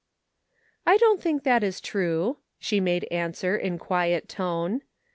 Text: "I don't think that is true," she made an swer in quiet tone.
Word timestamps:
"I 0.87 0.97
don't 0.97 1.21
think 1.21 1.43
that 1.43 1.63
is 1.63 1.79
true," 1.79 2.37
she 2.57 2.79
made 2.79 3.07
an 3.11 3.33
swer 3.33 3.61
in 3.61 3.77
quiet 3.77 4.27
tone. 4.27 4.81